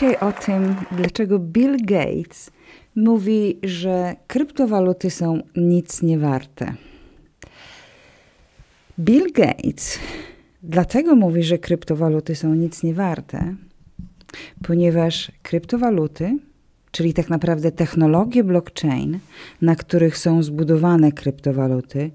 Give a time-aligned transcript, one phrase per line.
[0.00, 2.50] dzisiaj o tym, dlaczego Bill Gates
[2.96, 6.74] mówi, że kryptowaluty są nic nie warte.
[8.98, 9.98] Bill Gates
[10.62, 13.56] dlatego mówi, że kryptowaluty są nic nie warte,
[14.62, 16.38] ponieważ kryptowaluty,
[16.90, 19.18] czyli tak naprawdę technologie blockchain,
[19.62, 22.10] na których są zbudowane kryptowaluty,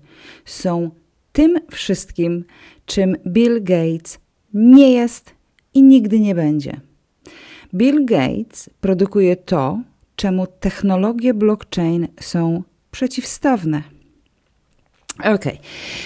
[0.45, 0.89] są
[1.31, 2.45] tym wszystkim,
[2.85, 4.19] czym Bill Gates
[4.53, 5.33] nie jest
[5.73, 6.81] i nigdy nie będzie.
[7.75, 9.79] Bill Gates produkuje to,
[10.15, 13.83] czemu technologie blockchain są przeciwstawne.
[15.23, 15.43] Ok,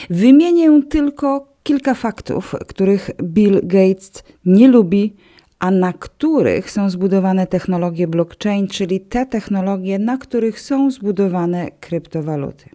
[0.10, 5.14] wymienię tylko kilka faktów, których Bill Gates nie lubi,
[5.60, 12.70] a na których są zbudowane technologie blockchain, czyli te technologie, na których są zbudowane kryptowaluty.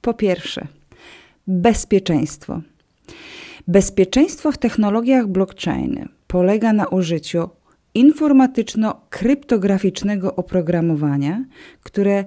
[0.00, 0.66] Po pierwsze,
[1.46, 2.60] bezpieczeństwo.
[3.68, 7.48] Bezpieczeństwo w technologiach blockchain polega na użyciu
[7.94, 11.44] informatyczno-kryptograficznego oprogramowania,
[11.82, 12.24] które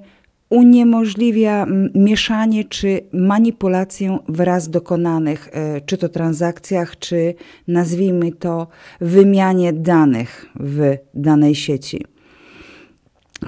[0.50, 7.34] uniemożliwia mieszanie czy manipulację wraz dokonanych, e, czy to transakcjach, czy
[7.68, 8.68] nazwijmy to
[9.02, 12.06] wymianie danych w danej sieci.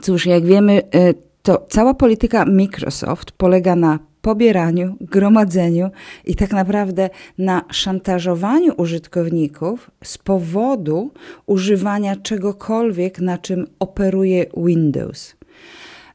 [0.01, 5.89] Cóż, jak wiemy, e, to cała polityka Microsoft polega na pobieraniu, gromadzeniu
[6.25, 11.11] i tak naprawdę na szantażowaniu użytkowników z powodu
[11.45, 15.35] używania czegokolwiek, na czym operuje Windows.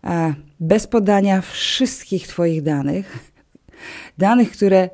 [0.05, 3.33] E, bez podania wszystkich Twoich danych,
[4.19, 4.91] danych, które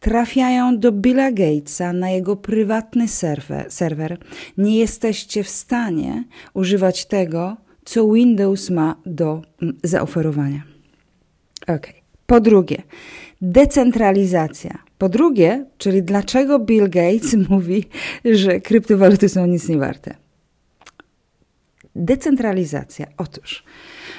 [0.00, 4.18] trafiają do Billa Gatesa na jego prywatny serwer, serwer,
[4.58, 10.62] nie jesteście w stanie używać tego, co Windows ma do mm, zaoferowania.
[11.68, 11.99] Ok.
[12.30, 12.82] Po drugie,
[13.42, 14.78] decentralizacja.
[14.98, 17.84] Po drugie, czyli dlaczego Bill Gates mówi,
[18.24, 20.14] że kryptowaluty są nic nie warte.
[21.96, 23.06] Decentralizacja.
[23.16, 23.64] Otóż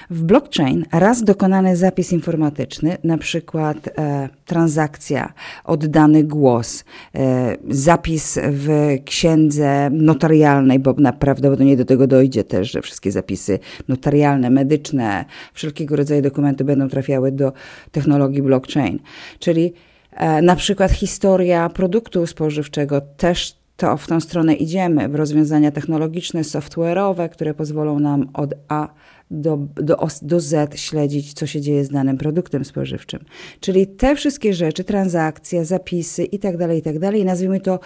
[0.09, 5.33] w blockchain raz dokonany zapis informatyczny, na przykład e, transakcja,
[5.63, 6.83] oddany głos,
[7.15, 14.49] e, zapis w księdze notarialnej, bo prawdopodobnie do tego dojdzie też, że wszystkie zapisy notarialne,
[14.49, 17.53] medyczne, wszelkiego rodzaju dokumenty będą trafiały do
[17.91, 18.99] technologii blockchain.
[19.39, 19.73] Czyli
[20.11, 26.41] e, na przykład historia produktu spożywczego też to w tą stronę idziemy, w rozwiązania technologiczne,
[26.41, 28.87] software'owe, które pozwolą nam od A
[29.31, 33.19] do, do, do Z śledzić, co się dzieje z danym produktem spożywczym.
[33.59, 37.79] Czyli te wszystkie rzeczy, transakcje, zapisy itd., tak itd., tak nazwijmy to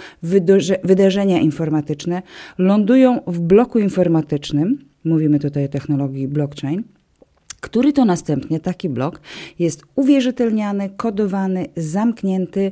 [0.83, 2.21] wydarzenia informatyczne,
[2.57, 6.83] lądują w bloku informatycznym, mówimy tutaj o technologii blockchain,
[7.61, 9.21] który to następnie taki blok
[9.59, 12.71] jest uwierzytelniany, kodowany, zamknięty,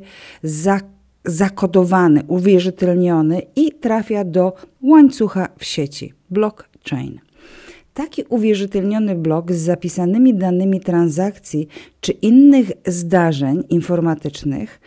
[1.26, 7.20] zakodowany, uwierzytelniony i trafia do łańcucha w sieci blockchain.
[7.94, 11.68] Taki uwierzytelniony blok z zapisanymi danymi transakcji
[12.02, 14.80] czy innych zdarzeń informatycznych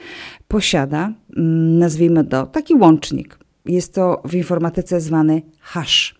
[0.48, 3.38] posiada, mm, nazwijmy to, taki łącznik.
[3.64, 6.18] Jest to w informatyce zwany hash,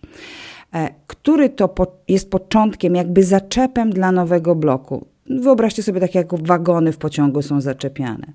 [0.73, 1.75] e, który to
[2.07, 5.05] jest początkiem, jakby zaczepem dla nowego bloku.
[5.29, 8.33] Wyobraźcie sobie tak, jak wagony w pociągu są zaczepiane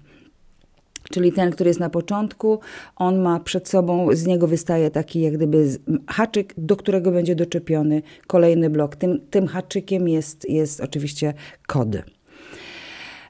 [1.11, 2.61] czyli ten, który jest na początku,
[2.97, 5.69] on ma przed sobą, z niego wystaje taki jak gdyby
[6.09, 8.97] haczyk, do którego będzie doczepiony kolejny blok.
[8.97, 11.35] Tym, tym haczykiem jest, jest oczywiście
[11.67, 11.89] kod.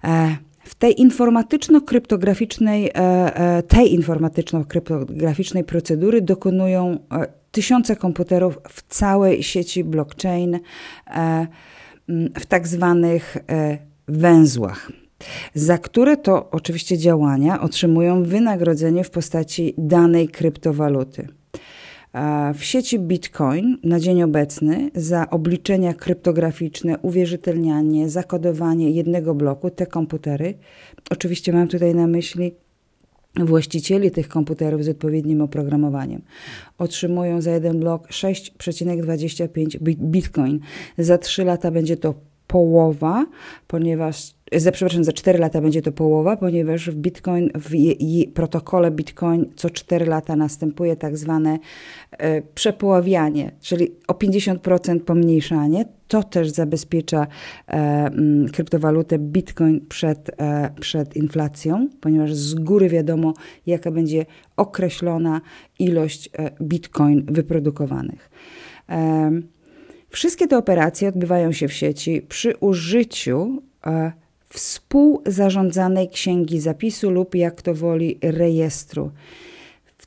[0.05, 2.97] E, w tej informatyczno-kryptograficznej, e,
[3.37, 6.99] e, tej informatyczno-kryptograficznej procedury dokonują
[7.51, 10.59] tysiące komputerów w całej sieci blockchain
[12.41, 13.37] w tak zwanych
[14.09, 15.02] węzłach
[15.55, 21.29] za które to oczywiście działania otrzymują wynagrodzenie w postaci danej kryptowaluty.
[22.55, 30.55] W sieci Bitcoin na dzień obecny za obliczenia kryptograficzne, uwierzytelnianie, zakodowanie jednego bloku, te komputery,
[31.11, 32.53] oczywiście mam tutaj na myśli
[33.37, 36.23] właścicieli tych komputerów z odpowiednim oprogramowaniem,
[36.79, 40.61] otrzymują za jeden blok 6,25 bitcoin.
[40.99, 42.15] Za 3 lata będzie to
[42.47, 43.27] połowa,
[43.67, 48.91] ponieważ za, przepraszam, za 4 lata będzie to połowa, ponieważ w Bitcoin, w je, protokole
[48.91, 51.59] Bitcoin co 4 lata następuje tak zwane
[52.11, 55.85] e, przepoławianie, czyli o 50% pomniejszanie.
[56.09, 57.27] To też zabezpiecza
[57.69, 57.73] e,
[58.07, 63.35] m, kryptowalutę Bitcoin przed, e, przed inflacją, ponieważ z góry wiadomo,
[63.67, 64.27] jaka będzie
[64.57, 65.41] określona
[65.79, 68.31] ilość e, Bitcoin wyprodukowanych.
[70.09, 74.13] Wszystkie te operacje odbywają się w sieci przy użyciu e,
[74.53, 79.11] współzarządzanej księgi zapisu lub jak to woli rejestru.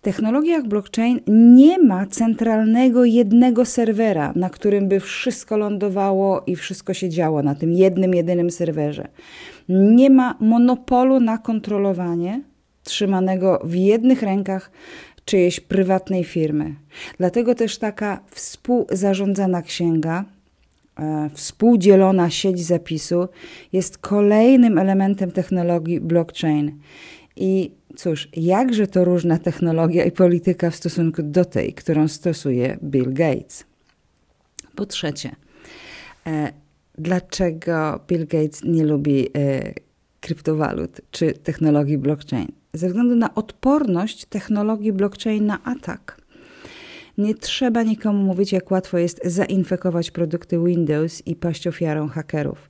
[0.05, 7.09] technologiach blockchain nie ma centralnego jednego serwera, na którym by wszystko lądowało i wszystko się
[7.09, 9.07] działo na tym jednym, jedynym serwerze.
[9.69, 12.41] Nie ma monopolu na kontrolowanie
[12.83, 14.71] trzymanego w jednych rękach
[15.25, 16.75] czyjejś prywatnej firmy.
[17.17, 20.25] Dlatego też taka współzarządzana księga,
[21.33, 23.27] współdzielona sieć zapisu
[23.73, 26.79] jest kolejnym elementem technologii blockchain.
[27.35, 33.13] I cóż, jakże to różna technologia i polityka w stosunku do tej, którą stosuje Bill
[33.13, 33.65] Gates.
[34.75, 35.35] Po trzecie,
[36.27, 36.51] e,
[36.97, 39.73] dlaczego Bill Gates nie lubi e,
[40.19, 42.47] kryptowalut czy technologii blockchain?
[42.73, 46.24] Ze względu na odporność technologii blockchain na atak.
[47.17, 52.69] Nie trzeba nikomu mówić, jak łatwo jest zainfekować produkty Windows i paść ofiarą hakerów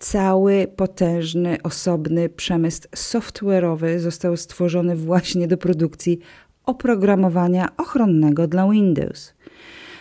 [0.00, 6.18] cały potężny, osobny przemysł software'owy został stworzony właśnie do produkcji
[6.66, 9.34] oprogramowania ochronnego dla Windows.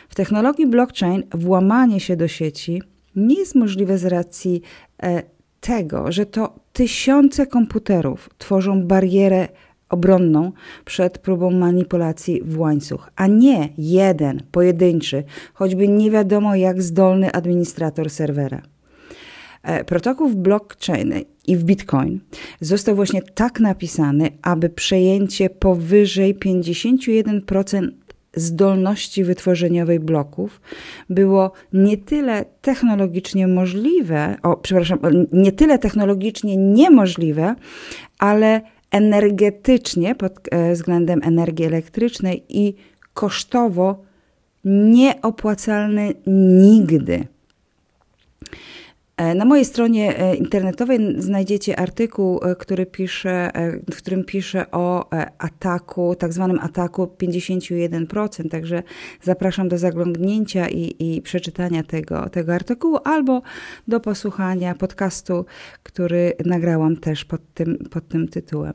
[0.10, 2.82] W technologii blockchain włamanie się do sieci
[3.16, 4.62] nie jest możliwe z racji
[5.04, 5.24] e,
[5.60, 9.48] tego, że to tysiące komputerów tworzą barierę
[9.90, 10.52] obronną
[10.86, 18.10] przed próbą manipulacji w łańcuch, a nie jeden, pojedynczy, choćby nie wiadomo jak zdolny administrator
[18.10, 18.62] serwera.
[19.64, 21.14] E, protokół w blockchain
[21.48, 22.20] i w Bitcoin
[22.62, 27.90] został właśnie tak napisany, aby przejęcie powyżej 51%
[28.36, 30.62] zdolności wytworzeniowej bloków
[31.10, 35.00] było nie tyle technologicznie możliwe, o, przepraszam,
[35.32, 37.56] nie tyle technologicznie niemożliwe,
[38.20, 42.76] ale energetycznie pod e, względem energii elektrycznej i
[43.14, 44.04] kosztowo
[44.66, 47.28] nieopłacalny nigdy.
[49.20, 53.52] E, na mojej stronie e, internetowej znajdziecie artykuł, e, który pisze,
[53.94, 58.84] w którym piszę o ataku, tak zwanym ataku 51%, także
[59.22, 63.42] zapraszam do zaglądnięcia i, i przeczytania tego, tego artykułu albo
[63.88, 65.46] do posłuchania podcastu,
[65.84, 68.74] który nagrałam też pod tym, pod tym tytułem.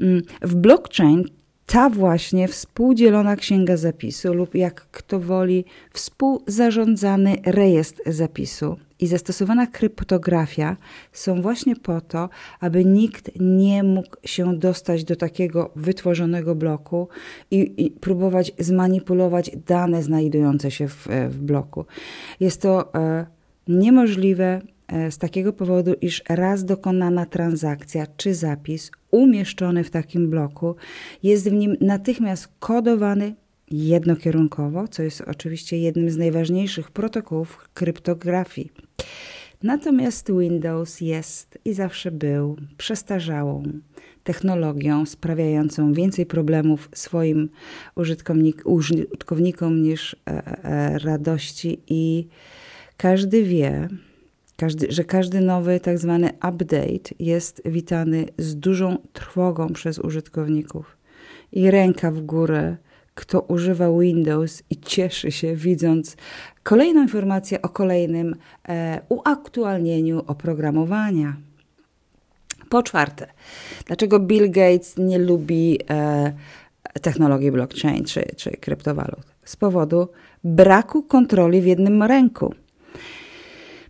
[0.00, 1.24] Mm, w blockchain
[1.66, 10.76] ta właśnie współdzielona księga zapisu lub jak kto woli współzarządzany rejestr zapisu i zastosowana kryptografia
[11.12, 12.28] są właśnie po to,
[12.60, 17.08] aby nikt nie mógł się dostać do takiego wytworzonego bloku
[17.50, 21.84] i, i próbować zmanipulować dane znajdujące się w, w bloku.
[22.40, 23.26] Jest to e,
[23.68, 30.76] niemożliwe e, z takiego powodu, iż raz dokonana transakcja czy zapis umieszczony w takim bloku
[31.22, 33.34] jest w nim natychmiast kodowany
[33.70, 38.70] jednokierunkowo, co jest oczywiście jednym z najważniejszych protokołów kryptografii.
[39.62, 43.62] Natomiast Windows jest i zawsze był przestarzałą
[44.24, 47.48] technologią sprawiającą więcej problemów swoim
[47.96, 52.28] użytkownik, użytkownikom niż e, e, radości i
[52.96, 53.88] każdy wie,
[54.56, 60.96] każdy, że każdy nowy tak zwany update jest witany z dużą trwogą przez użytkowników
[61.52, 62.76] i ręka w górę
[63.20, 66.16] kto używa Windows i cieszy się widząc
[66.62, 68.36] kolejną informację o kolejnym
[68.68, 71.36] e, uaktualnieniu oprogramowania.
[72.68, 73.26] Po czwarte,
[73.86, 76.32] dlaczego Bill Gates nie lubi e,
[77.02, 79.24] technologii blockchain czy, czy kryptowalut?
[79.44, 80.08] Z powodu
[80.44, 82.54] braku kontroli w jednym ręku.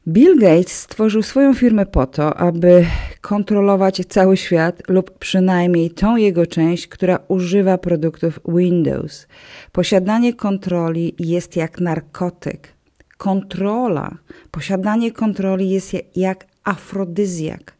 [0.08, 2.87] Bill Gates stworzył swoją firmę po to, aby
[3.20, 9.26] kontrolować cały świat lub przynajmniej tą jego część, która używa produktów Windows.
[9.72, 12.74] Posiadanie kontroli jest jak narkotyk.
[13.16, 14.18] Kontrola,
[14.50, 17.76] posiadanie kontroli jest jak afrodyzjak.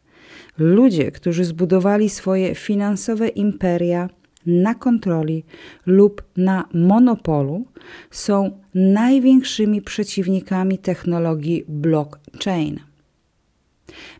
[0.57, 4.09] Ludzie, którzy zbudowali swoje finansowe imperia,
[4.45, 5.43] na kontroli
[5.85, 7.65] lub na monopolu
[8.11, 12.90] są największymi przeciwnikami technologii blockchain.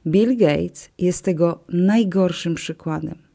[0.07, 3.31] Bill Gates jest tego najgorszym przykładem.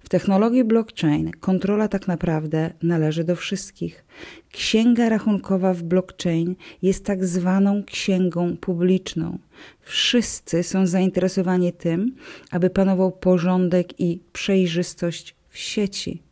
[0.00, 4.04] W technologii blockchain kontrola tak naprawdę należy do wszystkich.
[4.52, 9.38] Księga rachunkowa w blockchain jest tak zwaną księgą publiczną.
[9.80, 12.14] Wszyscy są zainteresowani tym,
[12.50, 16.22] aby panował porządek i przejrzystość w sieci.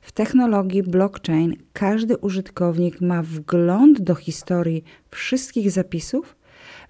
[0.00, 6.36] W technologii blockchain każdy użytkownik ma wgląd do historii wszystkich zapisów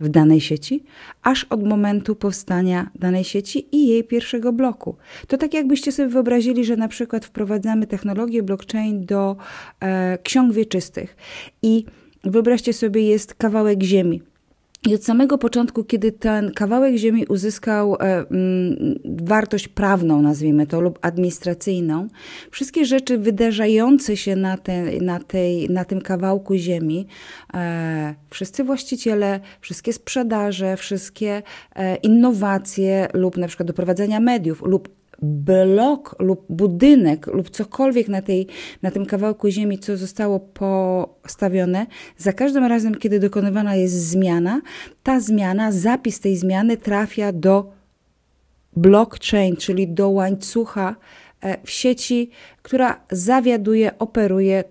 [0.00, 0.84] w danej sieci,
[1.22, 4.96] aż od momentu powstania danej sieci i jej pierwszego bloku.
[5.28, 9.36] To tak jakbyście sobie wyobrazili, że na przykład wprowadzamy technologię blockchain do
[9.80, 11.16] e, ksiąg wieczystych
[11.62, 11.84] i
[12.24, 14.22] wyobraźcie sobie, jest kawałek ziemi
[14.88, 18.26] I od samego początku, kiedy ten kawałek ziemi uzyskał e, m,
[19.04, 22.08] wartość prawną, nazwijmy to, lub administracyjną,
[22.50, 27.06] wszystkie rzeczy wydarzające się na, te, na, tej, na tym kawałku ziemi,
[27.54, 31.42] e, wszyscy właściciele, wszystkie sprzedaże, wszystkie
[31.76, 34.88] e, innowacje lub na przykład doprowadzenia mediów lub
[35.22, 38.46] blok lub budynek lub cokolwiek na, tej,
[38.82, 41.86] na tym kawałku ziemi, co zostało postawione,
[42.18, 44.60] za każdym razem, kiedy dokonywana jest zmiana,
[45.02, 47.72] ta zmiana, zapis tej zmiany trafia do
[48.76, 50.96] blockchain, czyli do łańcucha
[51.40, 52.30] e, w sieci,
[52.62, 54.64] która zawiaduje, operuje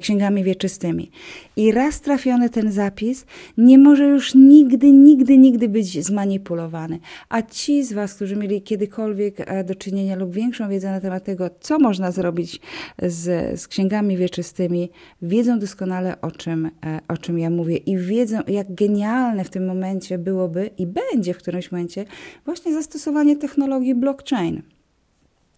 [0.00, 1.10] księgami wieczystymi.
[1.56, 3.26] I raz trafiony ten zapis
[3.58, 6.98] nie może już nigdy, nigdy, nigdy być zmanipulowany.
[7.28, 11.24] A ci z Was, którzy mieli kiedykolwiek e, do czynienia lub większą wiedzę na temat
[11.24, 12.60] tego, co można zrobić
[13.02, 14.90] z, z księgami wieczystymi,
[15.22, 16.70] wiedzą doskonale o czym,
[17.08, 21.38] o czym ja mówię i wiedzą, jak genialne w tym momencie byłoby i będzie w
[21.38, 22.04] którymś momencie
[22.44, 24.62] właśnie zastosowanie technologii blockchain.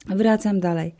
[0.06, 0.94] Wracam dalej.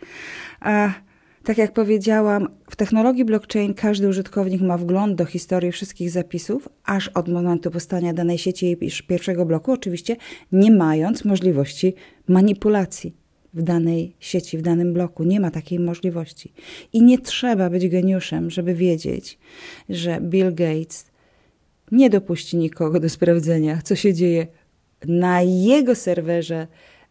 [1.44, 7.08] Tak jak powiedziałam, w technologii blockchain każdy użytkownik ma wgląd do historii wszystkich zapisów, aż
[7.08, 10.16] od momentu powstania danej sieci i pierwszego bloku, oczywiście
[10.52, 11.94] nie mając możliwości
[12.28, 13.16] manipulacji
[13.54, 15.24] w danej sieci, w danym bloku.
[15.24, 16.52] Nie ma takiej możliwości.
[16.92, 19.38] I nie trzeba być geniuszem, żeby wiedzieć,
[19.88, 21.10] że Bill Gates
[21.92, 24.46] nie dopuści nikogo do sprawdzenia, co się dzieje
[25.06, 26.66] na jego serwerze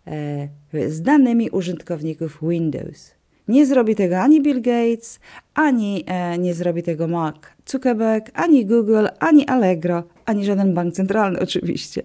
[0.08, 0.50] e,
[0.90, 3.19] z danymi użytkowników Windows.
[3.50, 5.20] Nie zrobi tego ani Bill Gates,
[5.54, 11.40] ani e, nie zrobi tego Mark Zuckerberg, ani Google, ani Allegro, ani żaden bank centralny
[11.48, 12.02] oczywiście.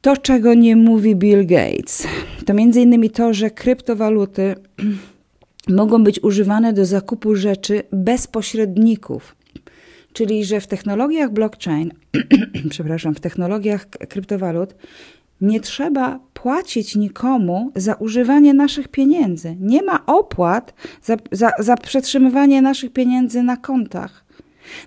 [0.00, 2.06] To, czego nie mówi Bill Gates,
[2.46, 4.54] to między innymi to, że kryptowaluty
[5.68, 9.36] mogą być używane do zakupu rzeczy bez pośredników.
[10.12, 11.92] Czyli, że w technologiach blockchain,
[12.70, 14.74] przepraszam, w technologiach kryptowalut
[15.40, 19.56] nie trzeba płacić nikomu za używanie naszych pieniędzy.
[19.60, 24.24] Nie ma opłat za, za, za przetrzymywanie naszych pieniędzy na kontach.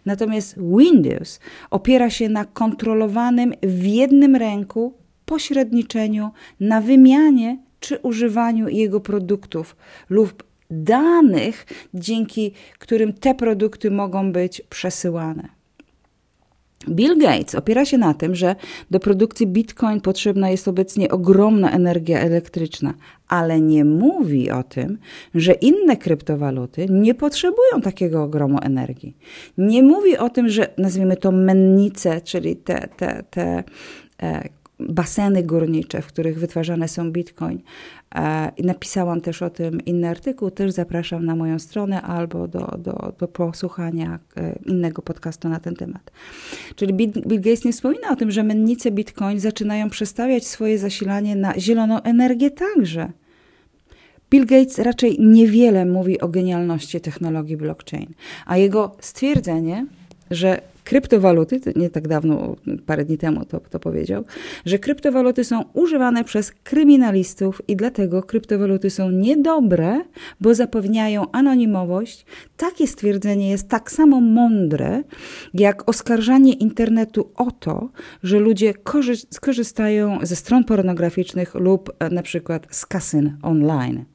[0.05, 1.39] Natomiast Windows
[1.69, 4.93] opiera się na kontrolowanym w jednym ręku
[5.25, 6.29] pośredniczeniu,
[6.59, 9.75] na wymianie czy używaniu jego produktów
[10.09, 15.58] lub danych, dzięki którym te produkty mogą być przesyłane.
[16.87, 18.55] Bill Gates opiera się na tym, że
[18.91, 22.93] do produkcji Bitcoin potrzebna jest obecnie ogromna energia elektryczna,
[23.27, 24.97] ale nie mówi o tym,
[25.35, 29.17] że inne kryptowaluty nie potrzebują takiego ogromu energii.
[29.57, 33.63] Nie mówi o tym, że nazwijmy to mennice, czyli te, te, te
[34.21, 37.61] e, baseny górnicze, w których wytwarzane są bitcoin.
[38.15, 42.77] E, I napisałam też o tym inny artykuł, też zapraszam na moją stronę albo do,
[42.77, 46.11] do, do posłuchania e, innego podcastu na ten temat.
[46.75, 51.59] Czyli Bill Gates nie wspomina o tym, że mennice bitcoin zaczynają przestawiać swoje zasilanie na
[51.59, 53.11] zieloną energię także.
[54.29, 58.07] Bill Gates raczej niewiele mówi o genialności technologii blockchain,
[58.45, 59.85] a jego stwierdzenie,
[60.31, 62.55] że kryptowaluty, nie tak dawno,
[62.85, 64.23] parę dni temu to, to powiedział,
[64.65, 70.01] że kryptowaluty są używane przez kryminalistów i dlatego kryptowaluty są niedobre,
[70.41, 72.25] bo zapewniają anonimowość.
[72.57, 75.03] Takie stwierdzenie jest tak samo mądre,
[75.53, 77.89] jak oskarżanie internetu o to,
[78.23, 78.73] że ludzie
[79.41, 84.05] korzystają ze stron pornograficznych lub e, na przykład z kasyn online.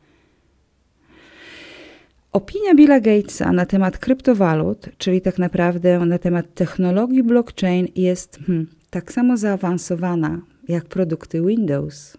[2.35, 8.67] Opinia Billa Gatesa na temat kryptowalut, czyli tak naprawdę na temat technologii blockchain, jest hmm,
[8.91, 12.17] tak samo zaawansowana jak produkty Windows.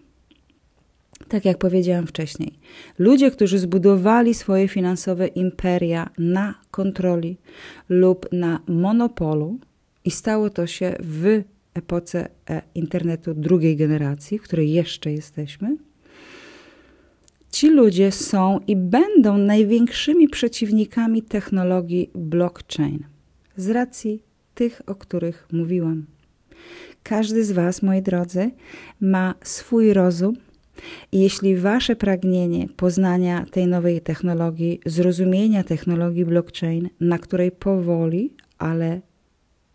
[1.28, 2.52] Tak jak powiedziałam wcześniej,
[2.98, 7.36] ludzie, którzy zbudowali swoje finansowe imperia na kontroli
[7.88, 9.58] lub na monopolu,
[10.04, 11.42] i stało to się w
[11.74, 15.76] epoce e, internetu drugiej generacji, w której jeszcze jesteśmy,
[17.56, 22.98] Ci ludzie są i będą największymi przeciwnikami technologii blockchain
[23.56, 24.22] z racji
[24.54, 26.06] tych, o których mówiłam.
[27.02, 28.50] Każdy z Was, moi drodzy,
[29.00, 30.36] ma swój rozum,
[31.12, 39.00] i jeśli Wasze pragnienie poznania tej nowej technologii, zrozumienia technologii blockchain, na której powoli, ale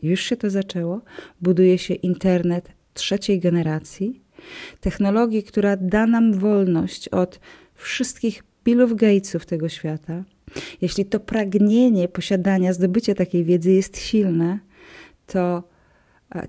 [0.04, 1.02] już się to zaczęło,
[1.42, 4.22] buduje się internet trzeciej generacji,
[4.80, 7.40] technologii, która da nam wolność od
[7.84, 10.24] wszystkich Billów Gatesów tego świata,
[10.82, 14.60] jeśli to pragnienie posiadania, zdobycia takiej wiedzy jest silne,
[15.28, 15.64] to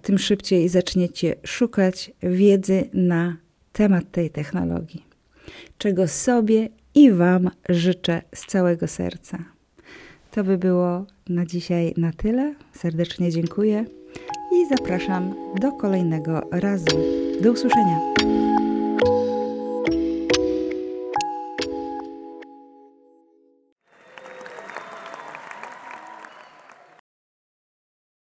[0.02, 3.36] tym szybciej zaczniecie szukać wiedzy na
[3.72, 5.04] temat tej technologii,
[5.78, 9.38] czego sobie i Wam życzę z całego serca.
[10.30, 12.54] To by było na dzisiaj na tyle.
[12.72, 13.84] Serdecznie dziękuję
[14.52, 16.98] i zapraszam do kolejnego razu.
[17.40, 18.00] Do usłyszenia.